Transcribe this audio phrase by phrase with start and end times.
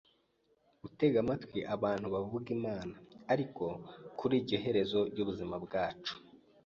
[0.81, 2.95] gutega amatwi abantu bavuga Imana
[3.33, 3.65] ariko
[4.17, 6.13] kuri iryo herezo ry’ubuzima bwacu